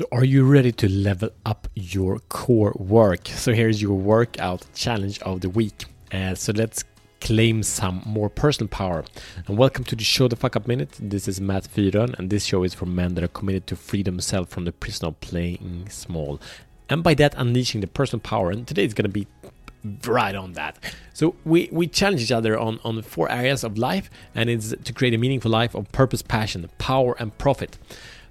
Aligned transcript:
So, 0.00 0.08
are 0.12 0.24
you 0.24 0.44
ready 0.44 0.72
to 0.72 0.88
level 0.88 1.28
up 1.44 1.68
your 1.74 2.20
core 2.20 2.72
work? 2.78 3.28
So, 3.28 3.52
here's 3.52 3.82
your 3.82 3.98
workout 3.98 4.64
challenge 4.74 5.18
of 5.20 5.42
the 5.42 5.50
week. 5.50 5.84
Uh, 6.10 6.34
so, 6.34 6.54
let's 6.56 6.84
claim 7.20 7.62
some 7.62 8.00
more 8.06 8.30
personal 8.30 8.68
power. 8.68 9.04
And 9.46 9.58
welcome 9.58 9.84
to 9.84 9.94
the 9.94 10.02
Show 10.02 10.26
the 10.26 10.36
Fuck 10.36 10.56
Up 10.56 10.66
Minute. 10.66 10.96
This 10.98 11.28
is 11.28 11.38
Matt 11.38 11.64
Fyron, 11.64 12.18
and 12.18 12.30
this 12.30 12.46
show 12.46 12.62
is 12.62 12.72
for 12.72 12.86
men 12.86 13.14
that 13.16 13.24
are 13.24 13.28
committed 13.28 13.66
to 13.66 13.76
free 13.76 14.02
themselves 14.02 14.50
from 14.50 14.64
the 14.64 14.72
prison 14.72 15.04
of 15.06 15.20
playing 15.20 15.90
small. 15.90 16.40
And 16.88 17.02
by 17.02 17.12
that, 17.12 17.34
unleashing 17.36 17.82
the 17.82 17.86
personal 17.86 18.20
power. 18.20 18.50
And 18.50 18.66
today 18.66 18.86
is 18.86 18.94
going 18.94 19.04
to 19.04 19.10
be 19.10 19.26
right 20.06 20.34
on 20.34 20.52
that. 20.54 20.78
So 21.14 21.34
we, 21.44 21.68
we 21.72 21.86
challenge 21.86 22.22
each 22.22 22.32
other 22.32 22.58
on, 22.58 22.80
on 22.84 23.00
four 23.02 23.30
areas 23.30 23.64
of 23.64 23.78
life, 23.78 24.10
and 24.34 24.48
it's 24.48 24.74
to 24.84 24.92
create 24.92 25.14
a 25.14 25.18
meaningful 25.18 25.50
life 25.50 25.74
of 25.74 25.90
purpose, 25.92 26.22
passion, 26.22 26.68
power, 26.78 27.16
and 27.18 27.36
profit. 27.38 27.78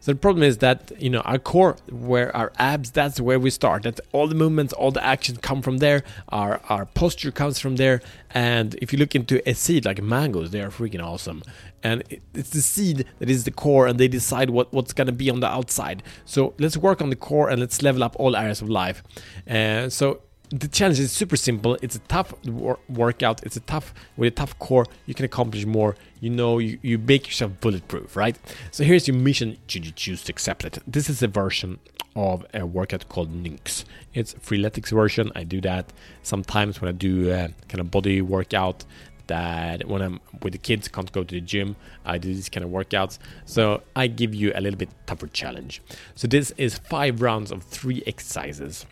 So 0.02 0.14
the 0.14 0.18
problem 0.18 0.44
is 0.44 0.60
that 0.60 0.92
you 0.98 1.10
know 1.10 1.20
our 1.22 1.38
core, 1.38 1.76
where 1.92 2.36
our 2.36 2.54
abs, 2.58 2.92
that's 2.92 3.20
where 3.20 3.40
we 3.40 3.50
start. 3.50 3.84
That 3.84 4.00
all 4.14 4.28
the 4.28 4.36
movements, 4.36 4.72
all 4.74 4.92
the 4.92 5.04
actions 5.04 5.40
come 5.40 5.62
from 5.62 5.80
there. 5.80 6.04
Our 6.30 6.62
our 6.70 6.86
posture 6.86 7.32
comes 7.32 7.60
from 7.60 7.76
there. 7.76 8.02
And 8.32 8.76
if 8.76 8.94
you 8.94 9.00
look 9.00 9.14
into 9.14 9.48
a 9.50 9.54
seed 9.54 9.86
like 9.86 10.02
mangoes, 10.02 10.52
they 10.52 10.62
are 10.62 10.70
freaking 10.70 11.04
awesome. 11.04 11.44
And 11.84 12.04
it's 12.34 12.52
the 12.52 12.62
seed 12.62 13.06
that 13.20 13.30
is 13.30 13.44
the 13.44 13.52
core, 13.52 13.88
and 13.88 14.00
they 14.00 14.08
decide 14.08 14.50
what, 14.50 14.72
what's 14.74 14.94
gonna 14.94 15.12
be 15.12 15.30
on 15.30 15.42
the 15.42 15.48
outside. 15.48 16.04
So 16.26 16.54
let's 16.60 16.78
work 16.78 17.02
on 17.02 17.10
the 17.10 17.16
core 17.16 17.50
and 17.50 17.60
let's 17.60 17.82
level 17.82 18.04
up 18.04 18.16
all 18.18 18.36
areas 18.36 18.62
of 18.62 18.70
life. 18.70 19.04
Uh, 19.50 19.90
so 19.90 20.22
the 20.52 20.68
challenge 20.68 21.00
is 21.00 21.12
super 21.12 21.36
simple. 21.36 21.78
It's 21.82 21.96
a 21.96 22.00
tough 22.00 22.34
wor- 22.46 22.80
workout. 22.90 23.44
It's 23.44 23.56
a 23.56 23.62
tough 23.62 23.94
with 24.18 24.34
a 24.34 24.36
tough 24.36 24.58
core. 24.60 24.86
You 25.06 25.14
can 25.14 25.26
accomplish 25.26 25.66
more. 25.66 25.96
You 26.22 26.32
know, 26.32 26.58
you, 26.58 26.80
you 26.82 26.98
make 26.98 27.28
yourself 27.28 27.52
bulletproof, 27.62 28.16
right? 28.16 28.38
So 28.72 28.84
here's 28.84 29.08
your 29.08 29.16
mission. 29.16 29.58
Should 29.68 29.86
you 29.86 29.92
choose 29.92 30.24
to 30.24 30.32
accept 30.32 30.66
it? 30.66 30.80
This 30.88 31.10
is 31.10 31.22
a 31.22 31.28
version 31.28 31.80
of 32.16 32.46
a 32.54 32.66
workout 32.66 33.08
called 33.10 33.32
Nyx. 33.32 33.86
It's 34.14 34.34
freeletics 34.34 34.90
version. 34.90 35.32
I 35.36 35.44
do 35.44 35.62
that 35.62 35.94
sometimes 36.24 36.82
when 36.82 36.90
I 36.90 36.94
do 36.94 37.32
a 37.32 37.50
kind 37.68 37.80
of 37.80 37.92
body 37.92 38.22
workout. 38.22 38.86
That 39.28 39.88
when 39.88 40.02
I'm 40.02 40.20
with 40.42 40.54
the 40.54 40.58
kids, 40.58 40.88
can't 40.88 41.12
go 41.12 41.24
to 41.24 41.36
the 41.36 41.42
gym. 41.42 41.76
I 42.04 42.18
do 42.18 42.34
these 42.34 42.50
kind 42.50 42.64
of 42.64 42.72
workouts. 42.72 43.20
So 43.46 43.84
I 43.96 44.08
give 44.08 44.34
you 44.34 44.52
a 44.56 44.60
little 44.60 44.78
bit 44.80 44.90
tougher 45.06 45.28
challenge. 45.28 45.84
So 46.16 46.28
this 46.28 46.50
is 46.58 46.80
five 46.80 47.22
rounds 47.22 47.52
of 47.52 47.62
three 47.62 48.02
exercises 48.08 48.88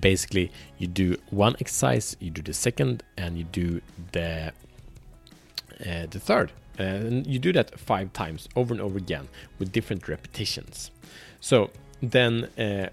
basically 0.00 0.50
you 0.78 0.86
do 0.86 1.16
one 1.30 1.54
exercise 1.60 2.16
you 2.20 2.30
do 2.30 2.42
the 2.42 2.54
second 2.54 3.02
and 3.16 3.36
you 3.36 3.44
do 3.44 3.80
the 4.12 4.52
uh, 5.84 6.06
the 6.10 6.20
third. 6.20 6.52
And 6.78 7.26
you 7.26 7.38
do 7.38 7.52
that 7.52 7.78
five 7.78 8.12
times 8.12 8.48
over 8.56 8.72
and 8.72 8.80
over 8.80 8.96
again 8.96 9.28
with 9.58 9.72
different 9.72 10.08
repetitions. 10.08 10.90
So 11.40 11.70
then 12.00 12.44
uh, 12.58 12.88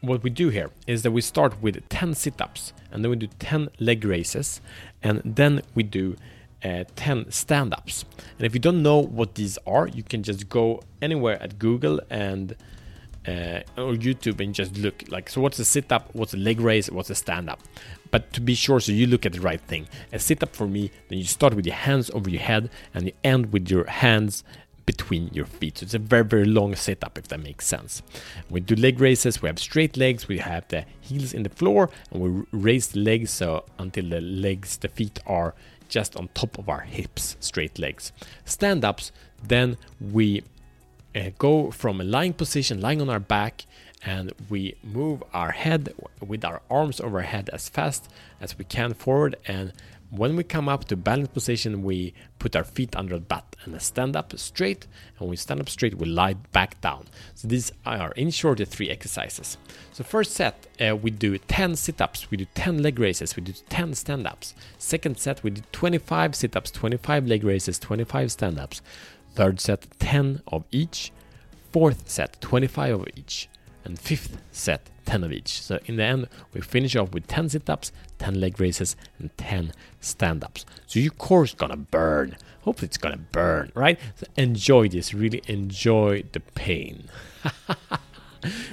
what 0.00 0.22
we 0.22 0.30
do 0.30 0.48
here 0.50 0.70
is 0.86 1.02
that 1.02 1.12
we 1.12 1.20
start 1.20 1.62
with 1.62 1.88
10 1.88 2.14
sit-ups 2.14 2.72
and 2.90 3.04
then 3.04 3.10
we 3.10 3.16
do 3.16 3.28
10 3.38 3.68
leg 3.78 4.04
raises 4.04 4.60
and 5.02 5.22
then 5.24 5.62
we 5.74 5.82
do 5.82 6.16
uh, 6.64 6.84
10 6.94 7.30
stand-ups. 7.30 8.04
And 8.36 8.46
if 8.46 8.54
you 8.54 8.60
don't 8.60 8.82
know 8.82 8.98
what 8.98 9.36
these 9.36 9.58
are 9.66 9.86
you 9.86 10.02
can 10.02 10.22
just 10.22 10.48
go 10.48 10.82
anywhere 11.00 11.42
at 11.42 11.58
google 11.58 12.00
and 12.10 12.54
uh, 13.26 13.60
or 13.76 13.94
YouTube 13.94 14.40
and 14.40 14.54
just 14.54 14.76
look 14.76 15.04
like 15.08 15.28
so 15.28 15.40
what's 15.40 15.58
a 15.58 15.64
sit 15.64 15.92
up, 15.92 16.10
what's 16.12 16.34
a 16.34 16.36
leg 16.36 16.60
raise, 16.60 16.90
what's 16.90 17.10
a 17.10 17.14
stand 17.14 17.48
up. 17.48 17.60
But 18.10 18.32
to 18.34 18.40
be 18.40 18.54
sure, 18.54 18.80
so 18.80 18.92
you 18.92 19.06
look 19.06 19.24
at 19.24 19.32
the 19.32 19.40
right 19.40 19.60
thing. 19.60 19.88
A 20.12 20.18
sit 20.18 20.42
up 20.42 20.54
for 20.54 20.66
me, 20.66 20.90
then 21.08 21.18
you 21.18 21.24
start 21.24 21.54
with 21.54 21.66
your 21.66 21.74
hands 21.74 22.10
over 22.10 22.28
your 22.28 22.42
head 22.42 22.70
and 22.92 23.06
you 23.06 23.12
end 23.24 23.52
with 23.52 23.70
your 23.70 23.84
hands 23.84 24.44
between 24.84 25.30
your 25.32 25.46
feet. 25.46 25.78
So 25.78 25.84
it's 25.84 25.94
a 25.94 25.98
very, 25.98 26.24
very 26.24 26.44
long 26.44 26.74
sit 26.74 27.04
up 27.04 27.16
if 27.16 27.28
that 27.28 27.40
makes 27.40 27.66
sense. 27.66 28.02
We 28.50 28.60
do 28.60 28.74
leg 28.74 29.00
raises, 29.00 29.40
we 29.40 29.48
have 29.48 29.58
straight 29.58 29.96
legs, 29.96 30.28
we 30.28 30.38
have 30.38 30.66
the 30.68 30.84
heels 31.00 31.32
in 31.32 31.44
the 31.44 31.48
floor, 31.48 31.88
and 32.10 32.20
we 32.22 32.44
raise 32.52 32.88
the 32.88 33.00
legs 33.00 33.30
so 33.30 33.64
until 33.78 34.08
the 34.08 34.20
legs, 34.20 34.76
the 34.76 34.88
feet 34.88 35.20
are 35.26 35.54
just 35.88 36.16
on 36.16 36.28
top 36.34 36.58
of 36.58 36.68
our 36.68 36.80
hips, 36.80 37.36
straight 37.40 37.78
legs. 37.78 38.12
Stand 38.44 38.84
ups, 38.84 39.12
then 39.42 39.76
we 40.00 40.42
uh, 41.14 41.30
go 41.38 41.70
from 41.70 42.00
a 42.00 42.04
lying 42.04 42.32
position, 42.32 42.80
lying 42.80 43.00
on 43.00 43.10
our 43.10 43.20
back, 43.20 43.66
and 44.04 44.32
we 44.48 44.74
move 44.82 45.22
our 45.32 45.52
head 45.52 45.94
with 46.20 46.44
our 46.44 46.60
arms 46.70 47.00
over 47.00 47.18
our 47.18 47.22
head 47.24 47.50
as 47.52 47.68
fast 47.68 48.10
as 48.40 48.58
we 48.58 48.64
can 48.64 48.94
forward. 48.94 49.36
And 49.46 49.72
when 50.10 50.36
we 50.36 50.44
come 50.44 50.68
up 50.68 50.84
to 50.86 50.96
balance 50.96 51.28
position, 51.28 51.82
we 51.82 52.12
put 52.38 52.54
our 52.54 52.64
feet 52.64 52.94
under 52.96 53.14
the 53.14 53.24
butt 53.24 53.56
and 53.64 53.80
stand 53.80 54.14
up 54.14 54.36
straight. 54.38 54.84
And 55.12 55.20
when 55.20 55.30
we 55.30 55.36
stand 55.36 55.60
up 55.60 55.70
straight, 55.70 55.94
we 55.94 56.06
lie 56.06 56.34
back 56.34 56.80
down. 56.82 57.06
So 57.34 57.48
these 57.48 57.72
are, 57.86 58.12
in 58.12 58.30
short, 58.30 58.58
the 58.58 58.66
three 58.66 58.90
exercises. 58.90 59.56
So 59.92 60.04
first 60.04 60.32
set, 60.32 60.66
uh, 60.80 60.96
we 60.96 61.10
do 61.10 61.38
10 61.38 61.76
sit-ups, 61.76 62.30
we 62.30 62.36
do 62.36 62.46
10 62.54 62.82
leg 62.82 62.98
raises, 62.98 63.36
we 63.36 63.42
do 63.42 63.54
10 63.70 63.94
stand-ups. 63.94 64.54
Second 64.78 65.18
set, 65.18 65.42
we 65.42 65.50
do 65.50 65.62
25 65.72 66.34
sit-ups, 66.34 66.70
25 66.72 67.26
leg 67.26 67.44
raises, 67.44 67.78
25 67.78 68.32
stand-ups. 68.32 68.82
Third 69.34 69.60
set, 69.60 69.86
10 69.98 70.42
of 70.46 70.64
each. 70.70 71.12
Fourth 71.72 72.08
set, 72.08 72.40
25 72.40 73.00
of 73.00 73.06
each. 73.16 73.48
And 73.84 73.98
fifth 73.98 74.38
set, 74.52 74.90
10 75.06 75.24
of 75.24 75.32
each. 75.32 75.60
So 75.60 75.78
in 75.86 75.96
the 75.96 76.04
end, 76.04 76.28
we 76.52 76.60
finish 76.60 76.94
off 76.96 77.12
with 77.12 77.26
10 77.26 77.48
sit 77.48 77.68
ups, 77.68 77.92
10 78.18 78.40
leg 78.40 78.60
raises, 78.60 78.94
and 79.18 79.36
10 79.38 79.72
stand 80.00 80.44
ups. 80.44 80.64
So 80.86 81.00
your 81.00 81.12
core 81.12 81.44
is 81.44 81.54
gonna 81.54 81.76
burn. 81.76 82.36
Hopefully, 82.62 82.86
it's 82.86 82.98
gonna 82.98 83.16
burn, 83.16 83.72
right? 83.74 83.98
So 84.16 84.26
enjoy 84.36 84.88
this. 84.88 85.12
Really 85.14 85.42
enjoy 85.48 86.24
the 86.32 86.40
pain. 86.40 87.08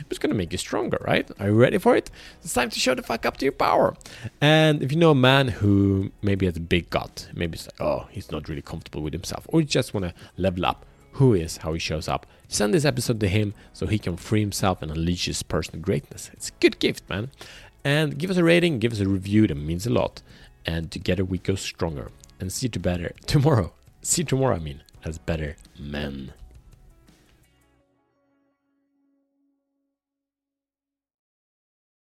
it's 0.09 0.19
gonna 0.19 0.33
make 0.33 0.51
you 0.51 0.57
stronger, 0.57 0.97
right? 1.01 1.29
Are 1.39 1.47
you 1.47 1.53
ready 1.53 1.77
for 1.77 1.95
it? 1.95 2.09
It's 2.43 2.53
time 2.53 2.69
to 2.69 2.79
show 2.79 2.95
the 2.95 3.03
fuck 3.03 3.25
up 3.25 3.37
to 3.37 3.45
your 3.45 3.51
power. 3.51 3.95
And 4.41 4.81
if 4.81 4.91
you 4.91 4.97
know 4.97 5.11
a 5.11 5.15
man 5.15 5.47
who 5.47 6.11
maybe 6.21 6.45
has 6.45 6.57
a 6.57 6.61
big 6.61 6.89
gut, 6.89 7.27
maybe 7.33 7.55
it's 7.55 7.67
like, 7.67 7.81
oh, 7.81 8.07
he's 8.11 8.31
not 8.31 8.47
really 8.49 8.61
comfortable 8.61 9.01
with 9.01 9.13
himself, 9.13 9.45
or 9.49 9.61
you 9.61 9.67
just 9.67 9.93
wanna 9.93 10.13
level 10.37 10.65
up 10.65 10.85
who 11.13 11.33
is, 11.33 11.57
how 11.57 11.73
he 11.73 11.79
shows 11.79 12.07
up, 12.07 12.25
send 12.47 12.73
this 12.73 12.85
episode 12.85 13.19
to 13.19 13.27
him 13.27 13.53
so 13.73 13.87
he 13.87 13.99
can 13.99 14.15
free 14.15 14.39
himself 14.39 14.81
and 14.81 14.91
unleash 14.91 15.25
his 15.25 15.43
personal 15.43 15.81
greatness. 15.81 16.29
It's 16.33 16.49
a 16.49 16.53
good 16.59 16.79
gift, 16.79 17.09
man. 17.09 17.29
And 17.83 18.17
give 18.17 18.29
us 18.29 18.37
a 18.37 18.43
rating, 18.43 18.79
give 18.79 18.93
us 18.93 18.99
a 18.99 19.07
review, 19.07 19.47
that 19.47 19.55
means 19.55 19.85
a 19.85 19.89
lot. 19.89 20.21
And 20.65 20.91
together 20.91 21.25
we 21.25 21.37
go 21.37 21.55
stronger 21.55 22.11
and 22.39 22.51
see 22.51 22.69
you 22.73 22.79
better 22.79 23.13
tomorrow. 23.25 23.73
See 24.01 24.21
you 24.21 24.25
tomorrow, 24.27 24.55
I 24.55 24.59
mean, 24.59 24.81
as 25.03 25.17
better 25.17 25.55
men. 25.77 26.33